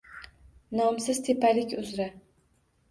[0.79, 2.13] Nomsiz tepalik uzra